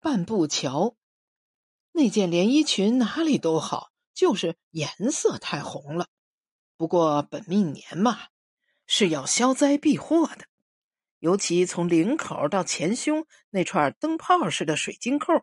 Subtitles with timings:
[0.00, 0.96] 半步桥。
[1.92, 6.08] 那件连衣裙哪里都好，就是颜色太红了。
[6.76, 8.18] 不过本命年嘛，
[8.86, 10.46] 是要消灾避祸的。
[11.18, 15.34] 尤其从领口到前胸那串灯泡似的水晶扣，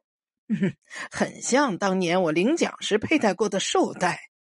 [0.47, 0.75] 哼哼
[1.11, 4.31] 很像当年我领奖时佩戴过的绶带。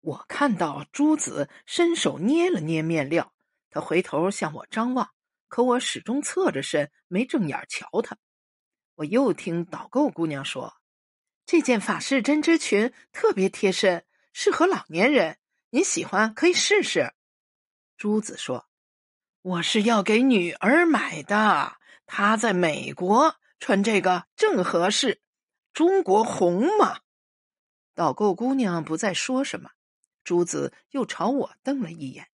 [0.00, 3.34] 我看到朱子伸手捏了捏面料，
[3.68, 5.10] 他回头向我张望，
[5.48, 8.16] 可我始终侧着身，没正眼瞧他。
[8.96, 10.76] 我又听导购姑娘说。
[11.46, 15.38] 这件法式针织裙特别贴身，适合老年人。
[15.70, 17.12] 您喜欢可以试试。
[17.96, 18.68] 朱子说
[19.42, 25.20] ：“我是要给女儿买的，她在美国穿这个正合适。
[25.72, 27.00] 中国红嘛。”
[27.94, 29.72] 导购姑娘不再说什么，
[30.24, 32.28] 朱子又朝我瞪了一眼。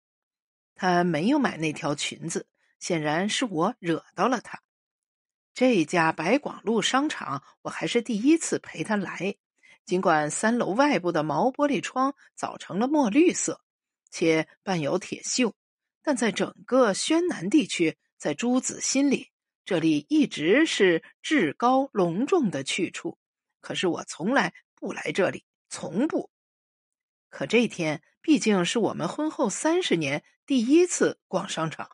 [0.77, 2.47] 她没有买那条裙子，
[2.79, 4.63] 显然是我惹到了她。
[5.53, 9.37] 这家白广路商场，我还是第一次陪他来。
[9.85, 13.61] 尽管三楼外部的毛玻璃窗早成了墨绿色，
[14.11, 15.53] 且伴有铁锈，
[16.03, 19.31] 但在整个宣南地区，在朱子心里，
[19.65, 23.19] 这里一直是至高隆重的去处。
[23.61, 26.31] 可是我从来不来这里，从不。
[27.29, 31.91] 可这天毕竟是我们婚后三十年第一次逛商场。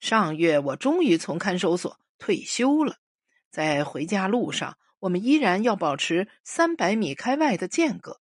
[0.00, 1.98] 上月我终于从看守所。
[2.18, 2.96] 退休了，
[3.50, 8.20] 在回家路上，我们依然要保持三百米开外的间隔，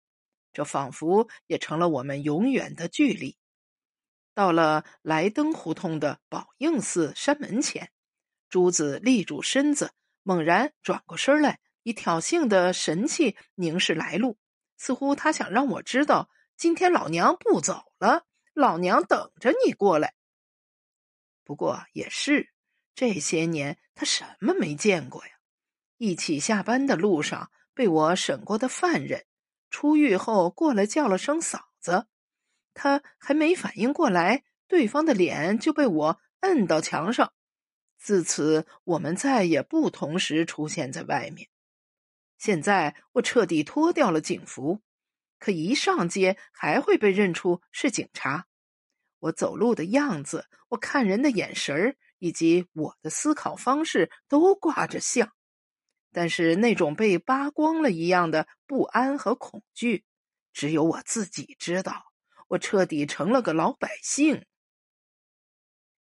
[0.53, 3.37] 这仿佛也成了我们永远的距离。
[4.35, 7.93] 到了莱登胡同的宝应寺山门前，
[8.51, 14.37] 朱子立住身子，猛然转过身来，以挑衅的神气凝视来路，
[14.77, 20.15] 似乎他想让我知道，今天老娘不走了，老娘等着你过来。
[21.45, 22.54] 不过也是。
[22.95, 25.33] 这些年他什么没见过呀？
[25.97, 29.27] 一起下班的路上被我审过的犯人，
[29.71, 32.07] 出狱后过来叫了声嫂子，
[32.75, 37.33] 他还没反应过来，对方的脸就被我摁到墙上。
[37.97, 41.49] 自此，我们再也不同时出现在外面。
[42.37, 44.83] 现在我彻底脱掉了警服，
[45.39, 48.47] 可一上街还会被认出是警察。
[49.21, 51.97] 我走路的样子，我看人的眼神儿。
[52.25, 55.31] 以及我的思考方式都挂着像，
[56.11, 60.07] 但是那种被扒光了一样的不安和恐惧，
[60.51, 62.07] 只有我自己知道。
[62.49, 64.47] 我彻底成了个老百姓。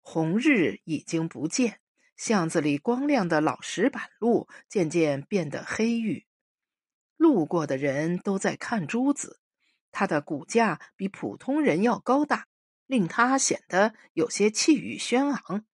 [0.02, 1.78] 红日已经不见，
[2.16, 6.26] 巷子里光亮的老石板路渐渐变得黑郁。
[7.16, 9.38] 路过的人都在看珠子，
[9.92, 12.48] 他的骨架比普通人要高大，
[12.86, 15.64] 令他显得有些气宇轩昂。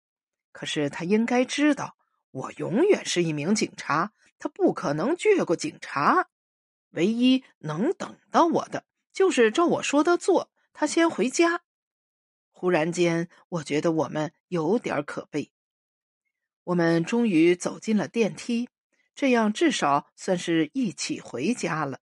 [0.54, 1.96] 可是他应该知道，
[2.30, 6.28] 我永远是一名警察，他不可能越过警察。
[6.90, 10.52] 唯一能等到我的，就是照我说的做。
[10.72, 11.62] 他先回家。
[12.52, 15.50] 忽然间，我觉得我们有点可悲。
[16.62, 18.68] 我们终于走进了电梯，
[19.16, 21.98] 这样至少算是一起回家了。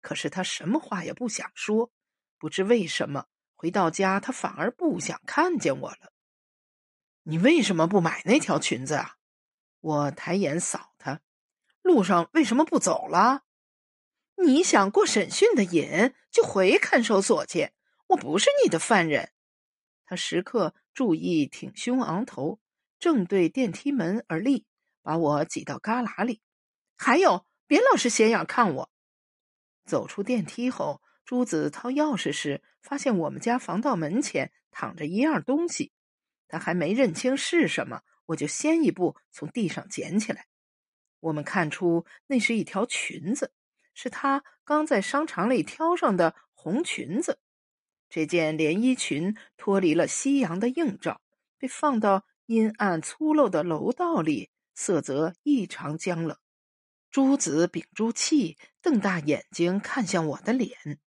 [0.00, 1.92] 可是他什么话也不想说，
[2.38, 6.12] 不知为什么，回到家他反而不想看见我了。
[7.24, 9.16] 你为什么不买那条裙子啊？
[9.80, 11.22] 我抬眼扫他，
[11.80, 13.44] 路上为什么不走了？
[14.36, 17.70] 你想过审讯的瘾，就回看守所去。
[18.08, 19.32] 我不是你的犯人。
[20.04, 22.60] 他时刻注意挺胸昂头，
[22.98, 24.66] 正对电梯门而立，
[25.00, 26.42] 把我挤到旮旯里。
[26.94, 28.90] 还有，别老是斜眼看我。
[29.86, 35.93] 走出电梯后，朱子掏钥匙时，发现我们家防盗门前躺着一样东西。
[36.48, 40.46] 他还没认清是什么，我就先一步从地上捡起来。
[41.20, 43.52] 我们看出那是一条裙子，
[43.94, 47.38] 是他刚在商场里挑上的红裙子。
[48.10, 51.20] 这件连衣裙脱离了夕阳的映照，
[51.58, 56.36] 被放到阴暗粗陋的楼道里，色泽异常僵冷。
[57.10, 61.00] 朱子屏住气，瞪大眼睛看向我的脸。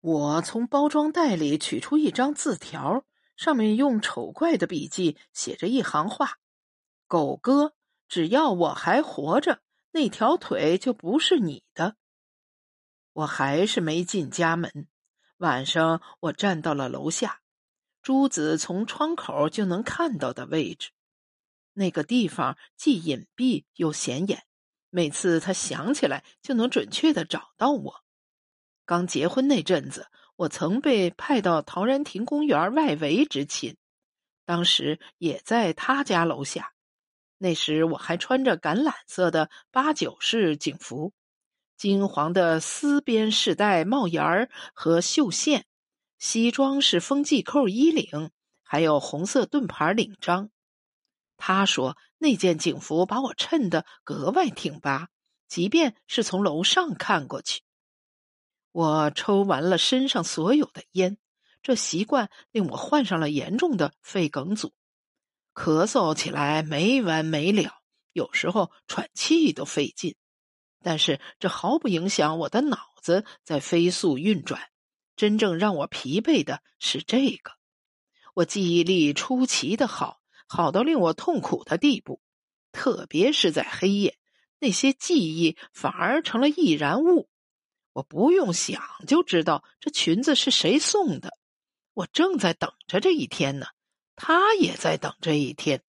[0.00, 3.04] 我从包装袋里取出一张字条。
[3.40, 6.36] 上面用丑怪的笔迹写着一行话
[7.08, 7.72] ：“狗哥，
[8.06, 11.96] 只要我还活着，那条腿就不是你的。”
[13.14, 14.86] 我还是没进家门。
[15.38, 17.40] 晚上，我站到了楼下，
[18.02, 20.90] 珠子从窗口就能看到的位置。
[21.72, 24.44] 那个地方既隐蔽又显眼，
[24.90, 28.04] 每次他想起来就能准确的找到我。
[28.84, 30.08] 刚结婚那阵子。
[30.40, 33.76] 我曾被派到陶然亭公园外围执勤，
[34.46, 36.72] 当时也在他家楼下。
[37.36, 41.12] 那时我还穿着橄榄色的八九式警服，
[41.76, 45.66] 金黄的丝边饰带帽檐儿和绣线，
[46.18, 48.30] 西装是风系扣衣领，
[48.62, 50.48] 还有红色盾牌领章。
[51.36, 55.10] 他说那件警服把我衬得格外挺拔，
[55.48, 57.60] 即便是从楼上看过去。
[58.72, 61.18] 我抽完了身上所有的烟，
[61.62, 64.72] 这习惯令我患上了严重的肺梗阻。
[65.54, 67.80] 咳嗽起来没完没了，
[68.12, 70.14] 有时候喘气都费劲，
[70.82, 74.62] 但是这毫不影响我的脑子在飞速运转。
[75.16, 77.52] 真正让我疲惫的是这个，
[78.32, 82.22] 我记忆力出奇的好，好到令我痛苦的地步。
[82.72, 84.16] 特别是在黑夜，
[84.60, 87.28] 那些记忆反而成了易燃物。
[87.92, 91.36] 我不用想就知道这裙子是谁送的。
[91.94, 93.66] 我正在等着这一天呢。
[94.22, 95.82] 他也在等这一天。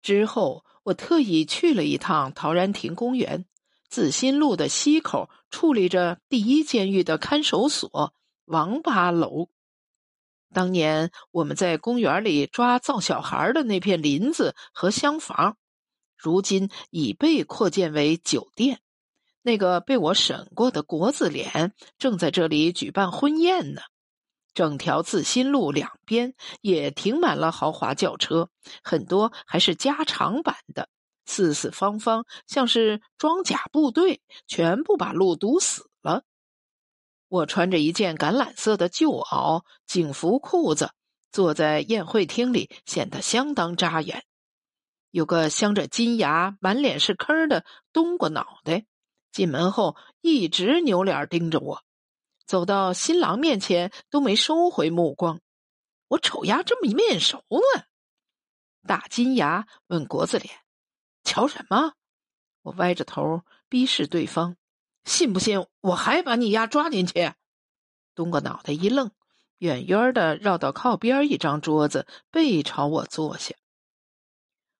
[0.00, 3.44] 之后，我特意去了一趟陶然亭公园，
[3.90, 8.14] 紫心路的西口矗立着第一监狱的看守所
[8.46, 9.50] 王八楼。
[10.54, 15.58] 当年我们在公园里抓造小孩的那片林子和厢房，
[16.16, 18.80] 如今已被扩建为酒店。
[19.48, 23.80] 那个被我审过的国字脸正在这里举办婚宴呢。
[24.52, 28.50] 整条自新路两边也停满了豪华轿车，
[28.82, 30.90] 很多还是加长版的，
[31.24, 36.24] 四四方方，像是装甲部队，全部把路堵死了。
[37.28, 40.90] 我穿着一件橄榄色的旧袄、警服裤子，
[41.32, 44.24] 坐在宴会厅里，显得相当扎眼。
[45.10, 48.84] 有个镶着金牙、满脸是坑的冬瓜脑袋，
[49.32, 51.82] 进门后一直扭脸盯着我。
[52.46, 55.40] 走到新郎面前都没收回目光，
[56.08, 57.84] 我瞅丫这么面熟呢。
[58.86, 60.54] 大金牙问国字脸
[61.24, 61.92] ：“瞧什么？”
[62.62, 64.56] 我歪着头逼视对方
[65.04, 67.34] ：“信不信我还把你丫抓进去？”
[68.16, 69.10] 冬哥脑袋一愣，
[69.58, 73.54] 远远的绕到靠边一张桌子，背朝我坐下。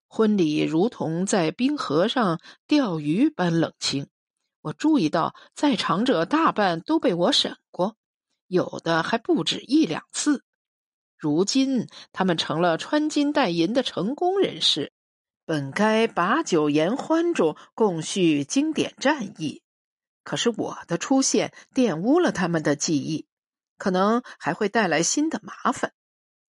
[0.07, 4.09] 婚礼如同在冰河上钓鱼般冷清。
[4.69, 7.97] 我注意到，在场者大半都被我审过，
[8.47, 10.45] 有的还不止一两次。
[11.17, 14.93] 如今，他们成了穿金戴银的成功人士，
[15.47, 19.63] 本该把酒言欢中共叙经典战役。
[20.23, 23.27] 可是我的出现玷污了他们的记忆，
[23.79, 25.95] 可能还会带来新的麻烦。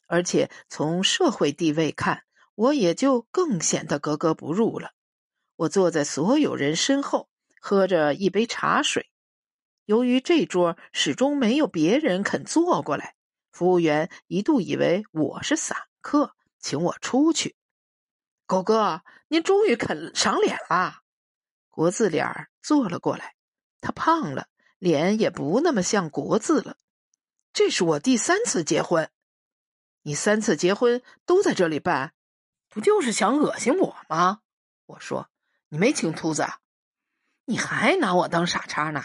[0.07, 2.25] 而且从社会地位看，
[2.55, 4.91] 我也就更显得格格不入了。
[5.57, 7.31] 我坐在所有人身后。
[7.65, 9.09] 喝着一杯茶水，
[9.85, 13.15] 由于这桌始终没有别人肯坐过来，
[13.53, 17.55] 服务员一度以为我是散客，请我出去。
[18.47, 21.03] 狗哥，您终于肯赏脸啦！
[21.71, 23.37] 国字脸坐了过来，
[23.81, 24.49] 他胖了，
[24.81, 26.77] 脸也不那么像国字了。
[27.53, 29.09] 这是我第三次结婚，
[30.03, 32.13] 你三次结婚都在这里办，
[32.69, 34.41] 不就是想恶心我吗？
[34.87, 35.31] 我说，
[35.69, 36.45] 你没听秃子。
[37.45, 39.03] 你还拿我当傻叉呢？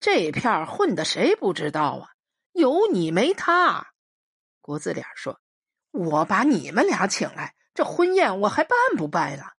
[0.00, 2.10] 这片混的谁不知道啊？
[2.52, 3.88] 有你没他。
[4.60, 5.40] 国字脸说
[5.90, 9.54] ：“我把你们俩请来，这婚宴我还办不办了？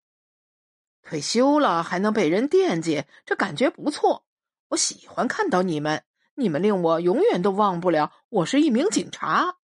[1.03, 4.27] 退休了还能被人惦记，这感觉不错。
[4.69, 9.57] 我喜欢看到你们，你们令我永远都忘不了我是一名警察。”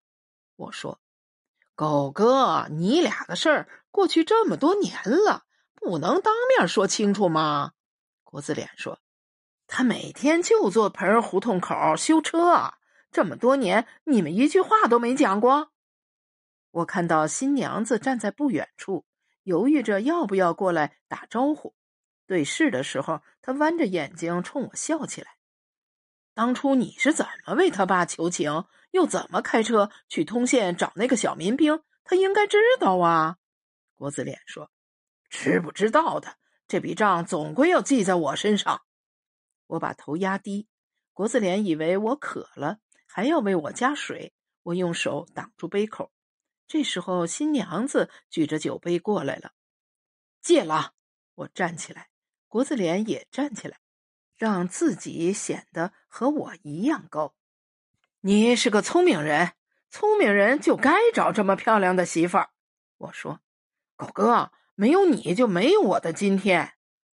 [0.56, 1.00] 我说
[1.76, 5.44] ：“狗哥，你俩的事儿过去这么多年了，
[5.74, 7.72] 不能当面说清楚吗？”
[8.34, 8.98] 国字脸说
[9.68, 12.74] ：“他每天就坐盆儿胡同口修车，
[13.12, 15.70] 这么多年你们一句话都没讲过。”
[16.72, 19.06] 我看到新娘子站在不远处，
[19.44, 21.76] 犹豫着要不要过来打招呼。
[22.26, 25.36] 对视的时候，她弯着眼睛冲我笑起来。
[26.34, 31.84] 当初你是怎么为他爸求情，又怎么开车去通县找那个小民兵？
[32.02, 33.36] 他应该知道啊。
[33.94, 34.72] 国字脸说
[35.30, 36.34] ：“知不知道的。”
[36.66, 38.82] 这笔账总归要记在我身上。
[39.66, 40.68] 我把头压低，
[41.12, 44.32] 国字脸以为我渴了，还要为我加水。
[44.62, 46.10] 我用手挡住杯口。
[46.66, 49.52] 这时候，新娘子举着酒杯过来了。
[50.40, 50.92] 戒了！
[51.34, 52.08] 我站起来，
[52.48, 53.78] 国字脸也站起来，
[54.36, 57.34] 让自己显得和我一样高。
[58.20, 59.52] 你是个聪明人，
[59.90, 62.50] 聪明人就该找这么漂亮的媳妇儿。
[62.96, 63.40] 我说，
[63.96, 64.50] 狗哥。
[64.76, 66.72] 没有你就没有我的今天，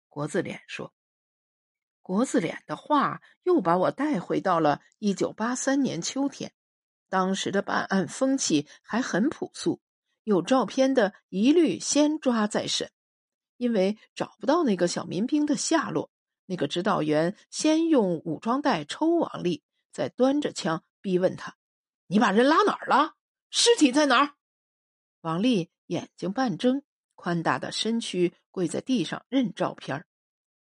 [0.09, 0.93] 国字脸说。
[2.01, 6.51] 国字脸的话又把我带回到了一九八三年秋天，
[7.07, 9.79] 当时的办案风气还很朴素，
[10.23, 12.91] 有照片的一律先抓再审。
[13.57, 16.09] 因为找不到那个小民兵的下落，
[16.47, 21.55] 那个指导员先用武装带抽王丽，再端着枪逼问他
[22.07, 23.13] ：“你把人拉哪儿了？
[23.51, 24.33] 尸体在哪儿？”
[25.21, 26.81] 王丽眼睛半睁，
[27.21, 30.07] 宽大的身躯跪在地上认照片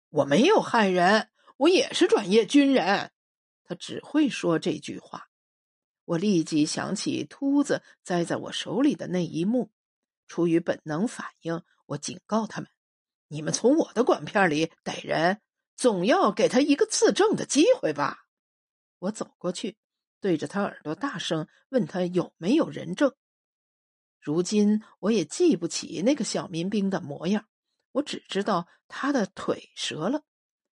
[0.10, 3.14] 我没有害人，我也是专业军人。
[3.64, 5.30] 他只会说这句话。
[6.04, 9.72] 我立即想起秃子栽在我手里的那一幕，
[10.28, 12.70] 出于本能反应，我警告他们
[13.30, 15.40] ：“你们从我的管片里逮人，
[15.78, 18.26] 总要给他一个自证的机会吧？”
[19.00, 19.78] 我走过去，
[20.20, 23.16] 对着他耳朵大声问他有没有人证。
[24.20, 27.46] 如今我也记不起那个小民兵的模样，
[27.94, 30.24] 我只知道他的腿折了。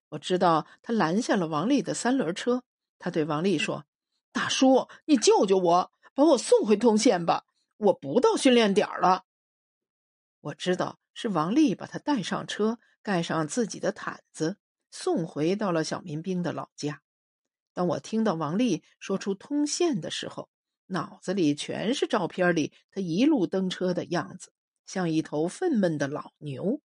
[0.10, 2.64] 我知道他拦下了王丽的三轮车，
[3.00, 3.86] 他对王丽说。
[4.34, 7.46] 大叔，你救救我，把我送回通县吧！
[7.78, 9.24] 我不到训练点了。
[10.42, 14.60] 我知道是王丽把他带上车，盖上自己的毯子，
[14.92, 17.02] 送回到了小民兵的老家。
[17.74, 20.50] 当我听到王丽说出通县的时候，
[20.88, 24.52] 脑子里全是照片里他一路登车的样子，
[24.86, 26.82] 像一头愤懑的老牛。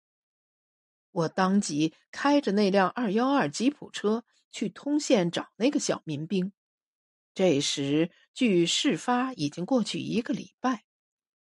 [1.11, 6.53] 我当即开着那辆二幺二吉普车去通县找那个小民兵。
[7.35, 10.85] 这时，距事发已经过去一个礼拜。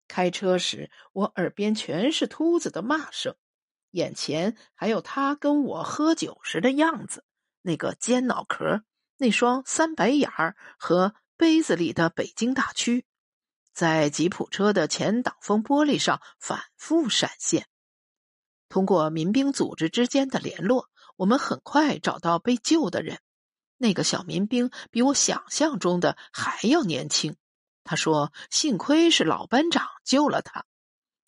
[0.09, 3.35] 开车时，我耳边全是秃子的骂声，
[3.91, 7.25] 眼前还有他跟我喝酒时的样子，
[7.63, 8.85] 那个尖脑壳，
[9.17, 13.05] 那双三白眼儿和杯子里的北京大区，
[13.73, 17.67] 在吉普车的前挡风玻璃上反复闪现。
[18.69, 23.21] 通过民兵组织之间的联络，我们很快找到被救的人。
[23.77, 27.37] 那个小民兵比我想象中的还要年轻。
[27.85, 30.65] 他说：“幸亏是老班长救了他。”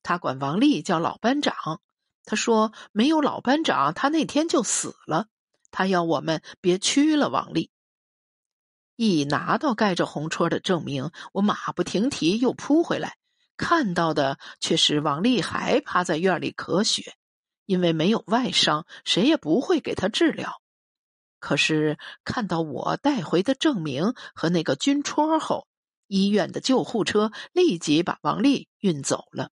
[0.02, 1.82] 他管王丽叫老班长。
[2.24, 5.26] 他说：“没有老班长，他那天就死了。”
[5.70, 7.70] 他要我们别屈了王丽。
[9.00, 13.16] 一拿到盖着红戳的证明，我马不停蹄又扑回来，
[13.56, 17.14] 看到的却是王丽还趴在院里咳血，
[17.64, 20.60] 因为没有外伤，谁也不会给他治疗。
[21.38, 25.68] 可是看到我带回的证明和那个军戳后，
[26.08, 29.52] 医院的救护车立即把王丽运走了。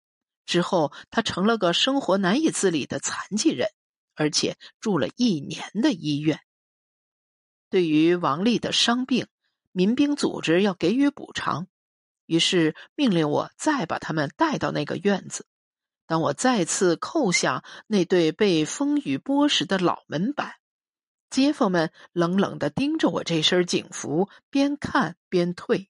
[0.46, 3.70] 之后，他成了个生活难以自理的残疾人，
[4.14, 6.40] 而且住了一年的医院。
[7.72, 9.28] 对于王丽的伤病，
[9.72, 11.68] 民兵组织要给予补偿，
[12.26, 15.46] 于是命令我再把他们带到那个院子。
[16.08, 20.56] 当我再次叩响那对被风雨剥蚀的老门板。
[21.30, 25.90] 街坊们冷冷的盯着我这身警服，边看边退。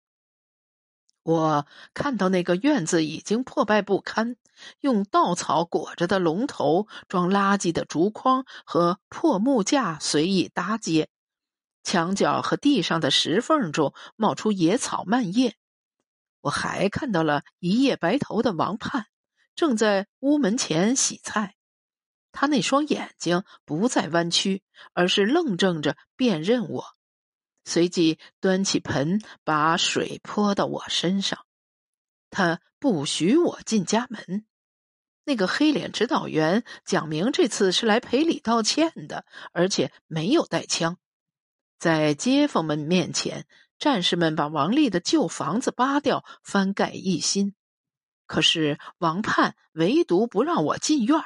[1.23, 4.35] 我看到那个院子已经破败不堪，
[4.81, 11.09] 用稻草裹着的龙头、装垃圾的竹筐和破木架随意搭接，
[11.83, 15.55] 墙角和地上的石缝中冒出野草蔓叶。
[16.41, 19.05] 我还看到了一夜白头的王盼，
[19.55, 21.55] 正在屋门前洗菜。
[22.31, 26.85] 他那双眼睛不再弯曲，而是愣怔着辨认我，
[27.65, 31.45] 随即端起盆把水泼到我身上。
[32.29, 34.45] 他不许我进家门。
[35.25, 40.97] 那个黑脸指导员讲明这次是来赔礼道歉的，而且没有带枪。
[41.81, 43.47] 在街坊们面前，
[43.79, 47.55] 战士们把王丽的旧房子扒掉，翻盖一新。
[48.27, 51.25] 可是王盼唯独不让我进院儿。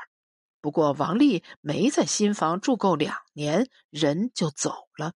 [0.61, 5.11] 不过，王丽没在新房住够两年，人就走了。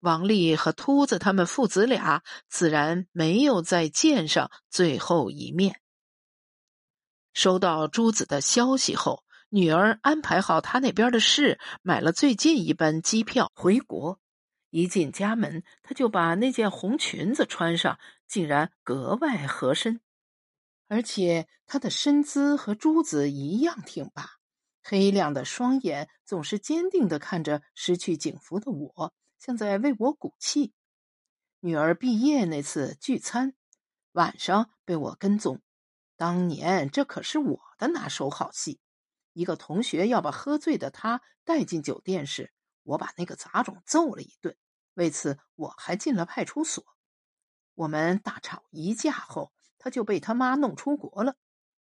[0.00, 5.80] 王丽和秃子他们父子俩自然没有再见上最后一面。
[7.32, 14.18] 收到朱子的消息后，女儿安排好他那边的事，买了最近一班机票回国。
[14.74, 20.00] 一进家门，他就把那件红裙子穿上，竟然格外合身，
[20.88, 24.40] 而且她的身姿和朱子一样挺拔。
[24.82, 30.72] 黑亮的双眼总是坚定的看着失去警服的我，像在为我鼓气。
[31.60, 33.54] 女儿毕业那次聚餐，
[34.10, 35.62] 晚上被我跟踪。
[36.16, 38.80] 当年这可是我的拿手好戏。
[39.34, 42.52] 一个同学要把喝醉的他带进酒店时，
[42.82, 44.56] 我把那个杂种揍了一顿。
[44.94, 46.84] 为此，我还进了派出所。
[47.74, 51.36] 我们大吵一架后，他就被他妈弄出国了。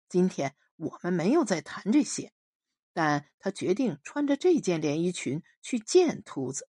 [0.08, 2.32] 今天我们没有再谈这些。
[2.94, 6.68] 但他决定穿着这件连衣裙去见秃子。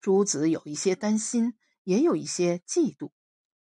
[0.00, 3.10] 朱子有一些担心，也有一些嫉妒。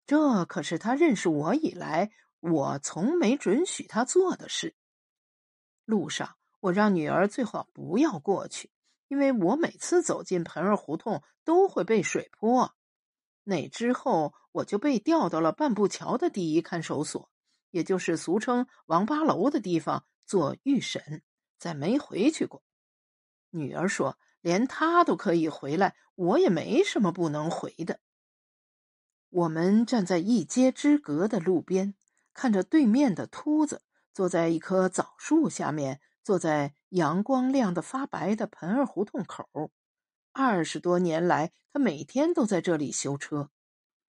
[0.06, 4.76] 这可是他认识我以来我从没准许他做的事。
[5.84, 8.70] 路上，我让女儿最好不要过去，
[9.12, 12.74] 因为我每次走进盆儿胡同都会被水泼。
[13.44, 17.28] 那之后，我就被调到了半步桥的第一看守所，
[17.70, 21.22] 也就是俗称“王八楼”的地方做预审，
[21.58, 22.62] 再没回去过。
[23.50, 28.00] 女儿说：“连他都可以回来，我也没什么不能回的。”
[29.28, 31.94] 我们站在一街之隔的路边，
[32.32, 33.82] 看着对面的秃子
[34.14, 39.70] 坐在一棵枣树下面，坐在阳光亮得发白的盆儿胡同口。
[40.32, 43.50] 二十多年来，他每天都在这里修车。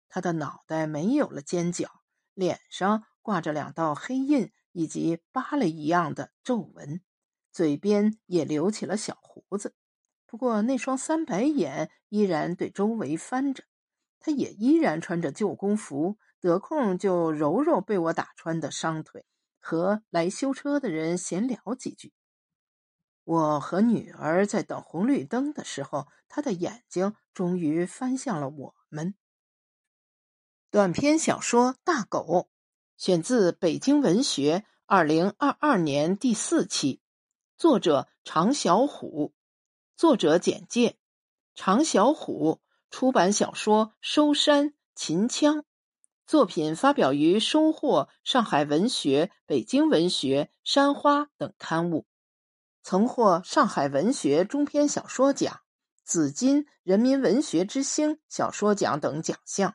[0.09, 2.03] 他的脑袋没有了尖角，
[2.35, 7.01] 脸上挂着两道黑印以及疤了一样的皱纹，
[7.51, 9.75] 嘴边也留起了小胡子。
[10.27, 13.65] 不过那双三白眼依然对周围翻着。
[14.25, 19.27] 他也依然穿着旧工服，得空就揉揉被我打穿的伤腿，
[19.63, 22.13] 和来修车的人闲聊几句。
[23.25, 29.15] 我和女儿在等红绿灯的时候，他的眼睛终于翻向了我们。
[30.71, 32.25] 短篇小说《大狗》
[32.97, 37.01] 选自《北京文学》二零二二年第四期，
[37.57, 39.33] 作者常小虎。
[39.97, 40.99] 作者简介：
[41.55, 44.67] 常小虎出版小说《收山》
[44.97, 45.59] 《秦腔》，
[46.27, 52.07] 作品发表于《收获》《上海文学》《北京文学》《山花》等刊物。
[52.83, 55.61] 曾获上海文学中篇小说奖、
[56.05, 59.75] 紫金人民文学之星小说奖等奖项。